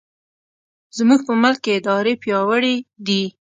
[0.97, 3.21] زموږ په ملک کې ادارې پیاوړې دي.